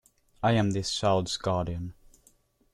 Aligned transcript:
I 0.41 0.53
am 0.53 0.71
this 0.71 0.91
child's 0.95 1.37
guardian. 1.37 1.93